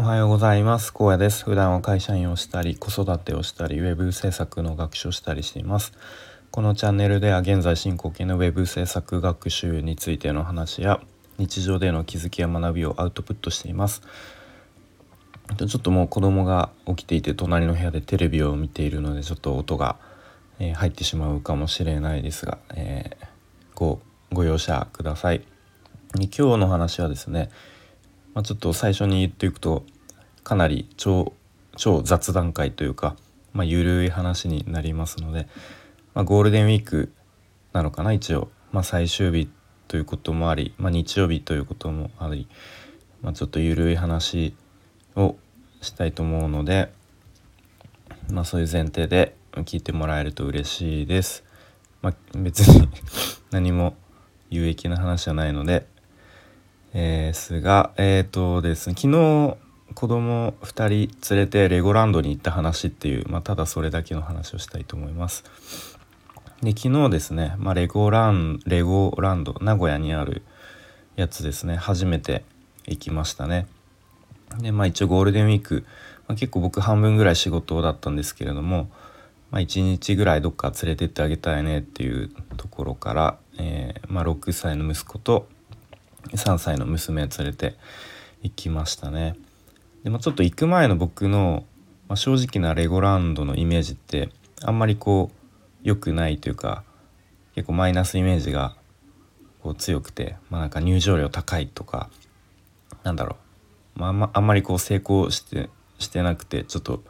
[0.00, 0.92] おはようございます。
[0.92, 1.44] 高野です。
[1.44, 5.92] 普段は会社員をしたり子育てをしたりウェブ制作の学習をしたりしています。
[6.52, 11.00] このチャンネルでは現在進行形のウェブ制作学習についての話や
[11.38, 14.02] 日常での気づきや学びをアウトプットしています。
[15.56, 19.96] ちょっともう子供が起きていて隣の部屋でテレビを見ているのでちょっと音が、
[20.60, 23.26] え入ってしまうかもしれないですが、えー、
[23.74, 24.00] ご
[24.32, 25.42] ご容赦ください。
[26.14, 27.50] 今日の話はですね
[28.38, 29.84] まあ、ちょっと最初に言っていくと
[30.44, 31.32] かなり超
[31.76, 33.16] 超雑談会というか、
[33.52, 35.48] まあ、ゆるい話になりますので、
[36.14, 37.12] まあ、ゴールデンウィーク
[37.72, 39.50] なのかな一応、まあ、最終日
[39.88, 42.46] ということもあり、まあ、日曜日ということもあり、
[43.22, 44.54] まあ、ちょっとゆるい話
[45.16, 45.34] を
[45.80, 46.92] したいと思うので、
[48.30, 51.42] まあ、そういう前提で聞いてもらえると嬉しいです。
[52.02, 52.88] まあ、別に
[53.50, 53.96] 何も
[54.48, 55.88] 有益な話じゃないので
[56.94, 59.56] えー、すがえっ、ー、とですね昨日
[59.94, 65.44] 子供2人連れてレゴランドに行った話っていう、まあ、ただそれだけの話をしたいと思います。
[66.62, 70.42] で昨日ですね、まあ、レゴランレゴランド名古屋にある
[71.16, 72.44] やつですね初めて
[72.86, 73.66] 行きましたね。
[74.60, 75.84] でまあ一応ゴールデンウィーク、
[76.26, 78.90] まあ、結構僕半分ぐらい仕事だったんですけれども、
[79.50, 85.48] まあ、1日ぐらいどっか連れてってあげたいねっていうところから、えーまあ、6歳の息子と
[86.32, 87.76] 3歳の娘連れて
[88.42, 89.36] 行きましたね。
[90.04, 91.64] でもちょっと行く前の僕の、
[92.08, 94.30] まあ、正直なレゴランドのイメージって
[94.62, 95.38] あんまりこう
[95.82, 96.84] 良くないというか
[97.54, 98.76] 結構マイナスイメージが
[99.62, 102.08] こう強くて、まあ、なんか入場料高いとか
[103.02, 103.36] なんだろ
[103.96, 107.02] う、まあ、んまあんまりこう成功してしてなくてちょっと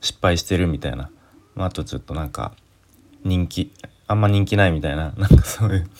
[0.00, 1.10] 失敗してるみたいな、
[1.54, 2.52] まあ、あとちょっとなんか
[3.24, 3.72] 人気
[4.08, 5.90] あんま人気ないみたいななんかそういう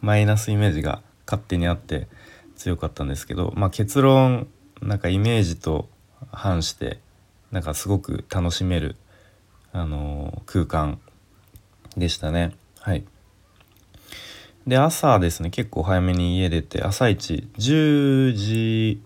[0.00, 2.08] マイナスイメージが勝手にあって
[2.56, 4.48] 強かったんですけど、まあ、結論
[4.80, 5.88] なんかイメージと
[6.32, 6.98] 反して
[7.50, 8.96] なんかすごく楽しめる、
[9.72, 11.00] あのー、空間
[11.96, 12.56] でしたね。
[12.80, 13.04] はい、
[14.66, 19.02] で朝ですね結構早めに家出て朝一10時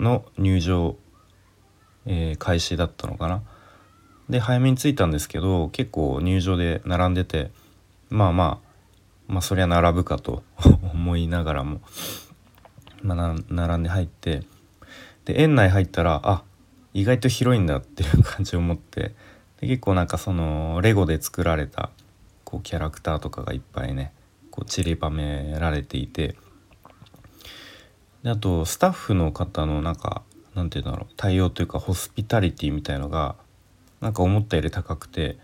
[0.00, 0.96] の入場、
[2.06, 3.42] えー、開始だったのかな。
[4.28, 7.50] で早めに着いたんですけど結構入場で並んでて
[8.08, 8.71] まあまあ
[9.32, 10.44] まあそりゃ並ぶかと
[10.92, 11.80] 思いながらも、
[13.02, 14.42] まあ、並んで入って
[15.24, 16.44] で園内入ったらあ
[16.92, 19.14] 意外と広いんだっていう感じを持って
[19.60, 21.90] で結構なんかそのレゴで作られた
[22.44, 24.12] こうキャラクターとかがいっぱいね
[24.50, 26.36] こう散りばめられていて
[28.22, 30.22] であとスタッフの方のなんか
[30.54, 33.36] なんて言うんだろう対応というかホスピタリティみたいのが
[34.02, 35.38] なんか思ったより高くて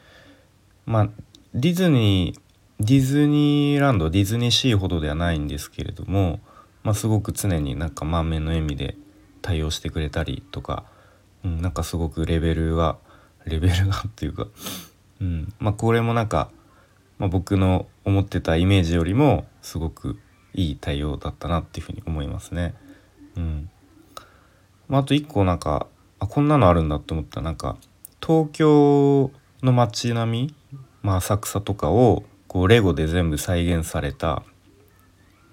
[0.85, 1.09] まあ
[1.55, 2.48] ディズニー
[2.81, 6.39] ディズニーランドディズニーシーほどではないんですけれども、
[6.85, 8.97] まあ、すごく常になんか満面の笑みで
[9.43, 10.85] 対応してくれたりとか、
[11.45, 12.99] うん、なんかすごくレベルが
[13.47, 14.47] レベルがっていうか、
[15.21, 16.51] うんまあ、これもなんか、
[17.19, 20.21] まあ、僕の思ってたイメージよりもすごく
[20.55, 22.75] いい対応だったなっていうふうに思いますね。
[23.37, 23.71] うん
[24.87, 25.89] まあ、あと一個なんか
[26.21, 27.77] あこんなのあるんだって思ったなんか
[28.25, 30.55] 東京の街並み、
[31.03, 34.43] まあ、浅草とかをこうレゴで全部再現された、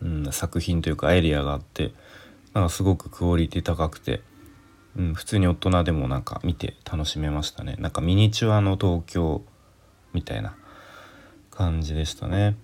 [0.01, 1.93] うん、作品というかエリアがあって
[2.53, 4.21] なんかすごくクオリティ高くて、
[4.97, 7.75] うん、普通に大人でもなんか見て楽しめましたね。
[7.79, 9.43] なんかミニチュアの東京
[10.13, 10.55] みたいな
[11.51, 12.55] 感じでしたね。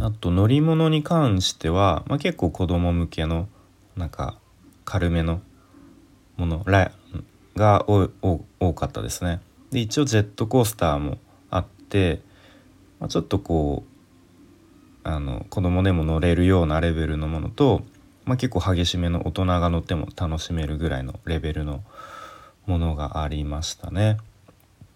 [0.00, 3.48] あと乗り物に関しては、まあ、結構子供向けの
[3.96, 4.38] なんか
[4.84, 5.40] 軽めの
[6.36, 6.64] もの
[7.56, 9.40] が多かったですね。
[9.70, 11.18] で一応ジェットコースターも
[11.50, 12.20] あって
[13.00, 13.96] まあ、ちょっとこう
[15.08, 17.82] あの子供でも乗れるようなレベルのものと、
[18.24, 21.82] まあ、結構激しめの大人が乗っても楽しめるぐらいのレベルの
[22.66, 24.18] ものがありましたね。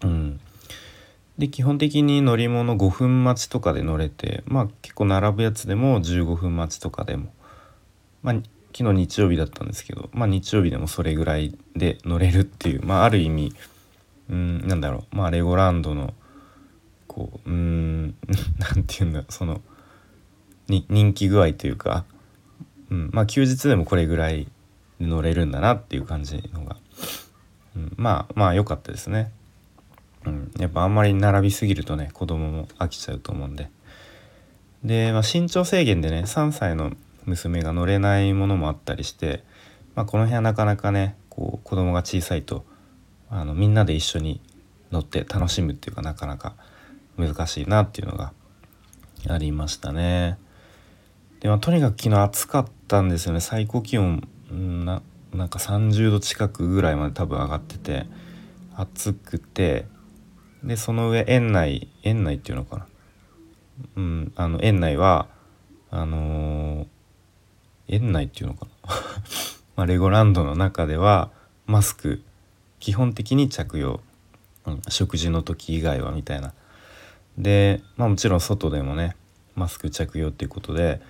[0.03, 0.39] うん、
[1.37, 7.31] で基本的に乗り物5分待ちとかで乗れてまあ結構並ぶやつでも15分待ちとかでも
[8.21, 8.35] まあ
[8.75, 13.53] 昨日日曜日だったんですけどまあ日曜日でもそれぐらいで乗れるっていうまあある意味
[14.29, 16.13] うんなんだろうまあレゴランドの
[17.11, 18.15] こううん
[18.57, 19.59] 何て言うんだその
[20.69, 22.05] に人気具合というか、
[22.89, 24.47] うん、まあ休日でもこれぐらい
[25.01, 26.77] 乗れるんだなっていう感じのが、
[27.75, 29.29] うん、まあまあ良かったですね。
[30.25, 33.69] うん、やっぱあんまり並びすぎるとね子供も飽きちゃうと思うんで。
[34.85, 36.93] で、まあ、身長制限でね3歳の
[37.25, 39.43] 娘が乗れないものもあったりして、
[39.95, 42.63] まあ、この辺はなかなかねこう子供が小さいと
[43.29, 44.39] あのみんなで一緒に
[44.91, 46.55] 乗って楽しむっていうかなかなか
[47.27, 48.33] 難しいなっていうのが
[49.27, 50.37] ありましたね。
[51.39, 53.39] でまあ、とにかく昨日暑かったんですよね。
[53.39, 55.01] 最高気温な
[55.33, 58.05] なんか30度近くぐらいまで多分上がってて
[58.75, 59.85] 暑くて
[60.63, 62.87] でその上園内園内っていうのかな。
[63.95, 65.27] うんあの園内は
[65.89, 66.87] あのー、
[67.87, 68.71] 園内っていうのかな。
[69.77, 71.31] まあレゴランドの中では
[71.65, 72.21] マスク
[72.79, 74.01] 基本的に着用、
[74.65, 76.53] うん、食事の時以外はみたいな
[77.37, 79.15] でまあもちろん外でもね
[79.55, 81.01] マスク着用っていうことで、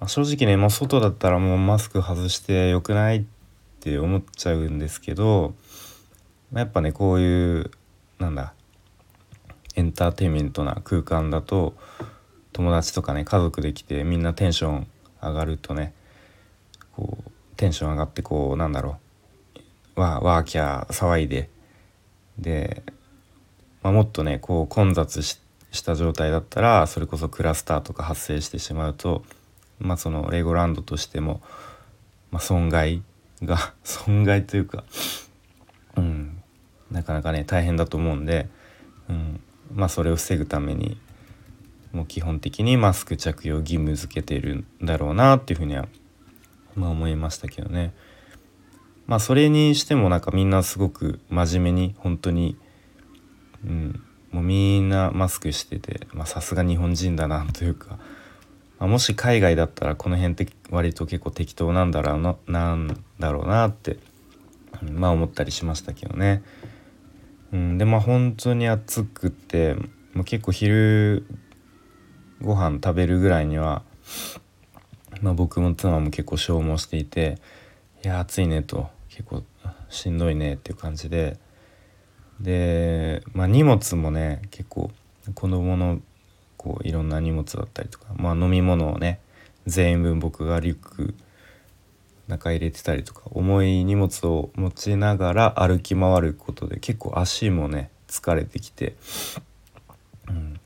[0.00, 3.24] まあ、正直ねもう外だったらもうマスク外してよくないっ
[3.80, 5.54] て思っちゃうんですけど、
[6.52, 7.70] まあ、やっぱねこういう
[8.18, 8.54] なんだ
[9.74, 11.74] エンターテインメントな空間だと
[12.52, 14.86] 友達とかね家族で来てみんなテンション
[15.22, 15.92] 上がるとね
[16.94, 18.98] こうテンション上がってこうなんだろ
[19.96, 21.50] うわーわーキャー騒いで
[22.38, 22.82] で、
[23.82, 29.24] まあ、もっとねこう混雑してした状態だったらそれこそクラスターとか発生してしまうと、
[29.78, 31.40] まあ、そのレゴランドとしても、
[32.30, 33.02] まあ、損害
[33.42, 34.84] が 損害というか、
[35.96, 36.42] うん、
[36.90, 38.48] なかなかね大変だと思うんで、
[39.08, 39.40] うん
[39.74, 40.98] まあ、それを防ぐために
[41.92, 45.88] もう基本的にマスク着用義務付けてるんだろうなっていうふうには、
[46.74, 47.94] まあ、思いましたけどね。
[49.06, 52.56] まあそれにしてもなんかみんなすごく真面目に本当に、
[53.64, 54.02] うん、
[54.36, 57.96] もうみんなマスクしててさすが日本人だなというか、
[58.78, 63.96] まあ、もし海外だったらこの辺って割と結構適当なんだろうななんだろうなって、
[64.92, 66.42] まあ思ったりしましたけどね。
[67.50, 69.74] うん、でまあ本当に暑くて
[70.12, 71.26] もう結構昼
[72.42, 73.84] ご飯食べるぐらいには、
[75.22, 77.38] まあ、僕も妻も結構消耗していて
[78.04, 79.42] いや暑いねと結構
[79.88, 81.38] しんどいねっていう感じで
[82.40, 84.90] で、まあ、荷物もね結構
[85.34, 86.00] 子供の
[86.56, 89.20] こういろんな荷物だったりとか、まあ、飲み物をね
[89.66, 91.14] 全員分僕がリュック
[92.28, 98.96] 中入れてたりとか重い荷物を持ちながら歩き回ることで結構足もね疲れてきて、
[100.28, 100.60] うん、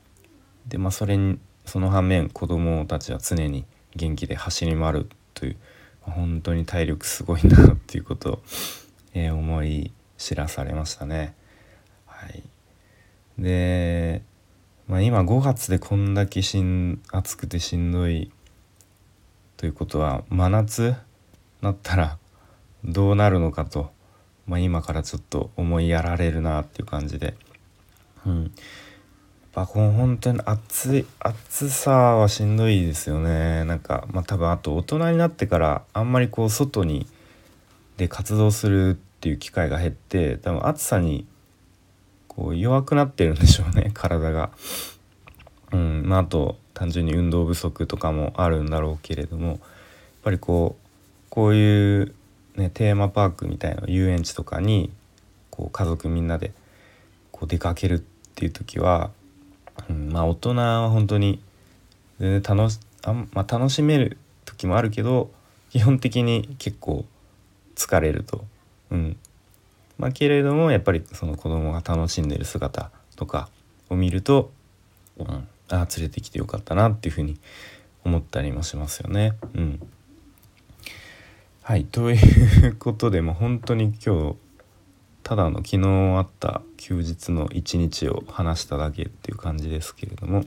[0.67, 3.65] でまあそれにその反面子供たちは常に
[3.95, 5.57] 元気で走り回るという
[6.01, 8.39] 本当に体力すごいなっていうことを、
[9.13, 11.35] えー、思い知らされましたね。
[13.37, 14.21] で、
[14.87, 18.31] まあ、今5月でこんだけしん暑くてしんどい
[19.57, 20.95] ということは真夏
[21.61, 22.17] なったら
[22.83, 23.91] どうなるのかと、
[24.47, 27.35] まあ、今からちょっと思いやられるなっていう感じで、
[28.25, 28.51] うん、
[29.51, 33.65] ぱこの本当に暑い暑さはしんどいですよね。
[33.65, 37.05] なんかまあ多分あと大人になってからあんまりこう外に
[37.97, 41.25] で活動するっていう機会が減って多分暑さに
[42.31, 44.51] こう弱くなってるんでしょうね 体が。
[45.73, 49.59] うんまあ、あと単純に運動不足とかもあるんだろうけれどもやっ
[50.23, 50.87] ぱりこう
[51.29, 52.13] こういう、
[52.57, 54.89] ね、テーマパークみたいな遊園地とかに
[55.49, 56.51] こう家族みんなで
[57.31, 58.03] こう出かけるっ
[58.35, 59.11] ていう時は
[59.89, 61.39] うん、まあ大人は本当に
[62.19, 65.31] 全然楽しあ、まあ、楽しめる時もあるけど
[65.69, 67.05] 基本的に結構
[67.75, 68.45] 疲れると。
[68.91, 69.17] うん
[70.01, 73.49] まあ、けれどもやっぱりその子供が楽しんでる姿とか
[73.87, 74.51] を見ると、
[75.17, 77.39] うん、ああ連れてきてよかったなっていうふうに
[78.03, 79.33] 思ったりもしますよね。
[79.53, 79.79] うん、
[81.61, 82.15] はいとい
[82.67, 84.35] うことでもう本当に今日
[85.21, 90.45] ただの昨日あった休日の一日を話しただけっていう感じですけれども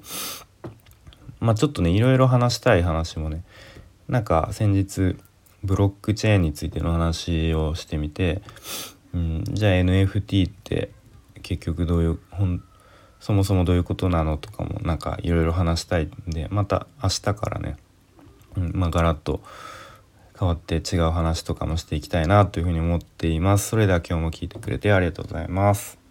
[1.38, 3.44] まあちょっとねいろいろ話したい話もね
[4.08, 5.16] なんか先日
[5.62, 8.42] ブロックチェーンについての話をしてみて、
[9.14, 10.90] うん、じゃあ NFT って
[11.42, 12.18] 結局どういう
[13.20, 17.76] そもそもどういうことなのとかもなんかいろいろ話したいんでまた明日からね、
[18.56, 19.40] うん、まあガラッと
[20.38, 23.68] 変わって違う話とかもしていきたいなというふうに思っています。
[23.68, 26.03] それでは今日も聞いてくれてありがとうございます。